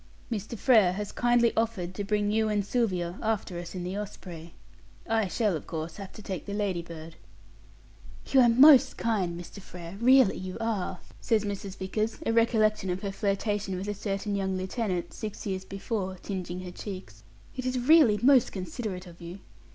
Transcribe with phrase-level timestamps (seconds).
[0.31, 0.57] "Mr.
[0.57, 4.55] Frere has kindly offered to bring you and Sylvia after us in the Osprey.
[5.07, 7.17] I shall, of course, have to take the Ladybird."
[8.25, 9.61] "You are most kind, Mr.
[9.61, 11.77] Frere, really you are," says Mrs.
[11.77, 16.61] Vickers, a recollection of her flirtation with a certain young lieutenant, six years before, tinging
[16.61, 17.21] her cheeks.
[17.55, 19.37] "It is really most considerate of you.